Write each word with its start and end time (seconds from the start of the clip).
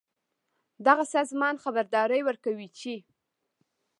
دغه 0.85 1.03
سازمان 1.13 1.55
خبرداری 1.63 2.21
ورکوي 2.27 2.67
چې 2.79 2.93